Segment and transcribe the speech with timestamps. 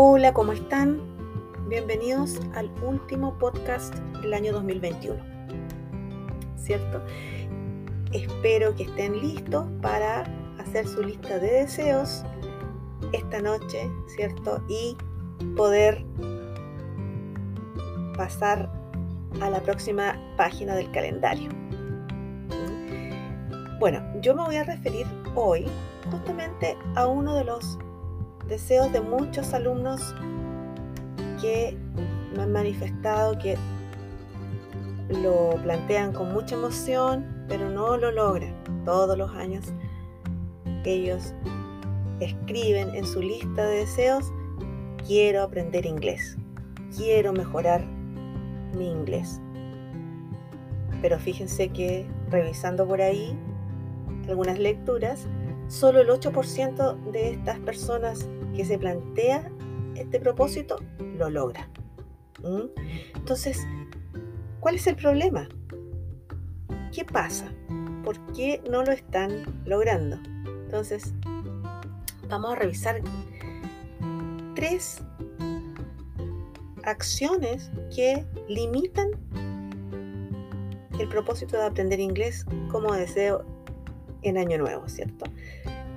[0.00, 1.00] Hola, ¿cómo están?
[1.66, 5.20] Bienvenidos al último podcast del año 2021.
[6.54, 7.02] ¿Cierto?
[8.12, 10.22] Espero que estén listos para
[10.60, 12.22] hacer su lista de deseos
[13.12, 14.62] esta noche, ¿cierto?
[14.68, 14.96] Y
[15.56, 16.06] poder
[18.16, 18.70] pasar
[19.40, 21.50] a la próxima página del calendario.
[23.80, 25.66] Bueno, yo me voy a referir hoy
[26.08, 27.80] justamente a uno de los
[28.48, 30.14] deseos de muchos alumnos
[31.40, 31.76] que
[32.34, 33.56] me han manifestado que
[35.22, 38.54] lo plantean con mucha emoción, pero no lo logran.
[38.84, 39.72] Todos los años
[40.88, 41.34] ellos
[42.20, 44.32] escriben en su lista de deseos,
[45.06, 46.36] quiero aprender inglés,
[46.96, 47.84] quiero mejorar
[48.76, 49.40] mi inglés.
[51.00, 53.38] Pero fíjense que revisando por ahí
[54.28, 55.26] algunas lecturas,
[55.68, 58.28] solo el 8% de estas personas
[58.58, 59.48] que se plantea
[59.94, 61.70] este propósito lo logra.
[63.14, 63.64] Entonces,
[64.58, 65.48] ¿cuál es el problema?
[66.92, 67.52] ¿Qué pasa?
[68.02, 70.18] ¿Por qué no lo están logrando?
[70.64, 71.14] Entonces,
[72.28, 73.00] vamos a revisar
[74.56, 75.04] tres
[76.82, 79.10] acciones que limitan
[80.98, 83.44] el propósito de aprender inglés como deseo
[84.22, 85.26] en año nuevo, ¿cierto?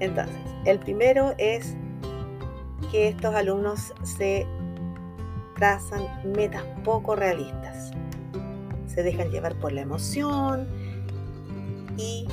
[0.00, 1.76] Entonces, el primero es
[2.90, 4.46] que estos alumnos se
[5.56, 7.90] trazan metas poco realistas.
[8.86, 10.66] Se dejan llevar por la emoción
[11.96, 12.26] y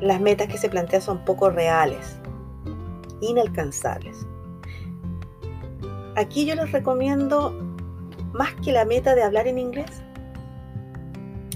[0.00, 2.18] las metas que se plantean son poco reales,
[3.20, 4.26] inalcanzables.
[6.16, 7.52] Aquí yo les recomiendo,
[8.32, 10.02] más que la meta de hablar en inglés,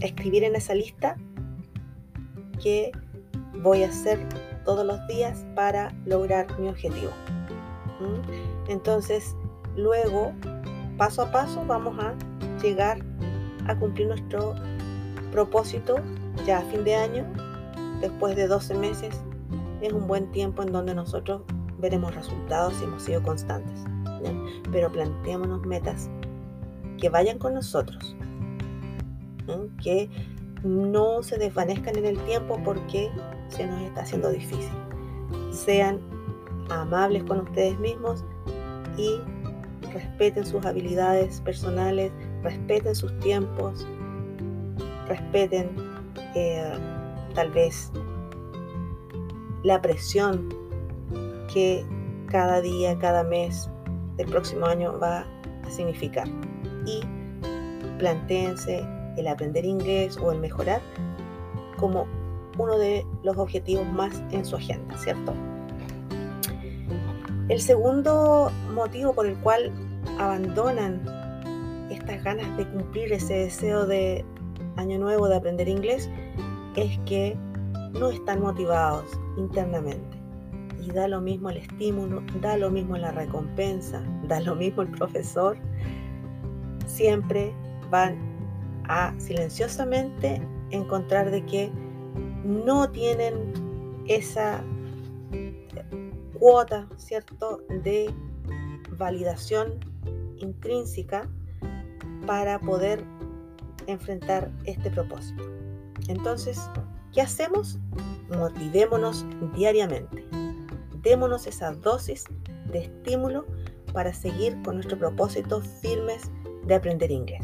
[0.01, 1.17] escribir en esa lista
[2.62, 2.92] que
[3.62, 4.20] voy a hacer
[4.64, 7.11] todos los días para lograr mi objetivo.
[8.69, 9.37] Entonces,
[9.77, 10.33] luego,
[10.97, 12.14] paso a paso, vamos a
[12.63, 13.05] llegar
[13.67, 14.55] a cumplir nuestro
[15.33, 15.97] propósito
[16.47, 17.24] ya a fin de año,
[18.01, 19.23] después de 12 meses.
[19.80, 21.42] Es un buen tiempo en donde nosotros
[21.79, 23.85] veremos resultados si hemos sido constantes.
[24.73, 26.08] Pero planteémonos metas
[26.98, 28.17] que vayan con nosotros,
[29.83, 30.08] que
[30.63, 33.11] no se desvanezcan en el tiempo porque
[33.48, 34.73] se nos está haciendo difícil.
[35.51, 36.01] Sean
[36.70, 38.24] amables con ustedes mismos
[38.96, 39.20] y
[39.92, 42.12] respeten sus habilidades personales,
[42.42, 43.86] respeten sus tiempos,
[45.08, 45.70] respeten
[46.34, 46.72] eh,
[47.34, 47.90] tal vez
[49.62, 50.48] la presión
[51.52, 51.84] que
[52.27, 53.70] cada día, cada mes
[54.16, 55.24] del próximo año va
[55.64, 56.28] a significar.
[56.86, 57.00] Y
[57.98, 58.84] planteense
[59.16, 60.80] el aprender inglés o el mejorar
[61.78, 62.06] como
[62.58, 65.32] uno de los objetivos más en su agenda, ¿cierto?
[67.48, 69.70] El segundo motivo por el cual
[70.18, 71.02] abandonan
[71.90, 74.24] estas ganas de cumplir ese deseo de
[74.77, 76.08] año nuevo de aprender inglés
[76.74, 77.36] es que
[77.92, 79.05] no están motivados
[79.36, 80.18] internamente.
[80.82, 84.90] Y da lo mismo el estímulo, da lo mismo la recompensa, da lo mismo el
[84.90, 85.58] profesor.
[86.86, 87.52] Siempre
[87.90, 88.16] van
[88.88, 90.40] a silenciosamente
[90.70, 91.70] encontrar de que
[92.44, 93.34] no tienen
[94.06, 94.62] esa
[96.39, 98.12] cuota, ¿cierto?, de
[98.98, 99.78] validación
[100.36, 101.28] intrínseca
[102.27, 103.05] para poder
[103.86, 105.42] enfrentar este propósito.
[106.08, 106.70] Entonces,
[107.12, 107.78] ¿qué hacemos?
[108.36, 109.24] Motivémonos
[109.55, 110.27] diariamente.
[111.02, 112.24] Démonos esa dosis
[112.70, 113.46] de estímulo
[113.92, 116.30] para seguir con nuestro propósito firmes
[116.67, 117.42] de aprender inglés.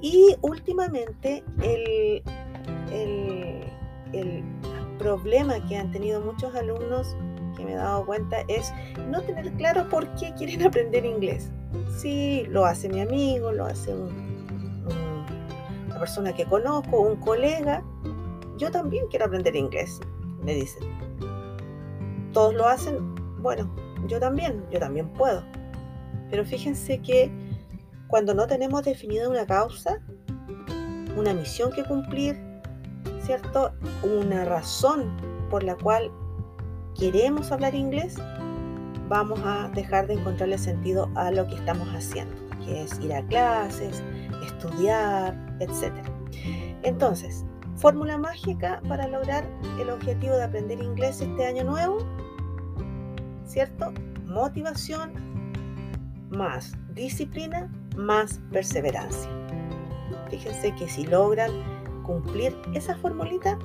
[0.00, 2.22] Y últimamente el,
[2.90, 4.42] el,
[5.02, 7.16] problema que han tenido muchos alumnos
[7.56, 8.72] que me he dado cuenta es
[9.08, 11.50] no tener claro por qué quieren aprender inglés.
[11.98, 17.82] Si lo hace mi amigo, lo hace una persona que conozco, un colega,
[18.58, 20.00] yo también quiero aprender inglés,
[20.42, 20.82] me dicen.
[22.32, 23.70] Todos lo hacen, bueno,
[24.06, 25.42] yo también, yo también puedo.
[26.30, 27.30] Pero fíjense que
[28.08, 30.00] cuando no tenemos definida una causa,
[31.16, 32.51] una misión que cumplir,
[33.24, 33.72] ¿cierto?
[34.02, 35.16] Una razón
[35.50, 36.10] por la cual
[36.98, 38.16] queremos hablar inglés,
[39.08, 42.34] vamos a dejar de encontrarle sentido a lo que estamos haciendo,
[42.64, 44.02] que es ir a clases,
[44.44, 45.92] estudiar, etc.
[46.82, 47.44] Entonces,
[47.76, 49.44] fórmula mágica para lograr
[49.78, 51.98] el objetivo de aprender inglés este año nuevo,
[53.46, 53.92] ¿cierto?
[54.26, 55.12] Motivación
[56.30, 59.30] más disciplina más perseverancia.
[60.30, 61.50] Fíjense que si logran
[62.02, 63.58] cumplir esa formulita,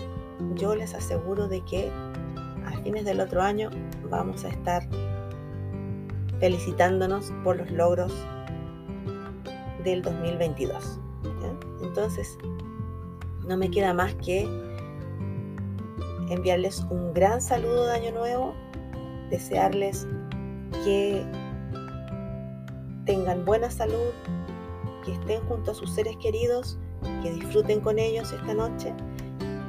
[0.56, 1.92] yo les aseguro de que
[2.66, 3.69] a fines del otro año
[4.10, 4.88] vamos a estar
[6.39, 8.13] felicitándonos por los logros
[9.84, 11.00] del 2022.
[11.81, 12.38] Entonces,
[13.48, 14.48] no me queda más que
[16.30, 18.54] enviarles un gran saludo de Año Nuevo,
[19.30, 20.07] desearles
[20.84, 21.25] que
[23.06, 24.12] tengan buena salud,
[25.06, 26.78] que estén junto a sus seres queridos,
[27.23, 28.94] que disfruten con ellos esta noche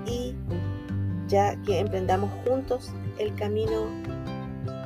[0.06, 0.34] y
[1.26, 3.86] ya que emprendamos juntos el camino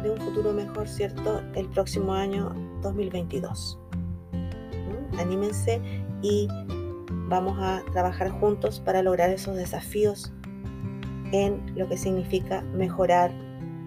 [0.02, 1.40] de un futuro mejor, ¿cierto?
[1.54, 3.78] El próximo año 2022.
[4.32, 5.18] ¿Mm?
[5.18, 5.80] Anímense
[6.22, 6.48] y
[7.28, 10.32] vamos a trabajar juntos para lograr esos desafíos
[11.32, 13.30] en lo que significa mejorar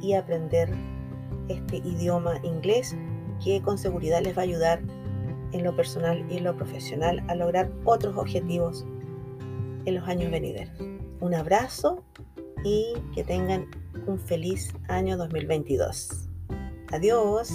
[0.01, 0.69] y aprender
[1.48, 2.96] este idioma inglés
[3.44, 4.81] que con seguridad les va a ayudar
[5.56, 8.86] en lo personal y lo profesional a lograr otros objetivos
[9.86, 10.75] en los años venideros.
[11.22, 12.04] Un abrazo
[12.66, 13.68] y que tengan
[14.06, 16.28] un feliz año 2022.
[16.92, 17.52] Adiós.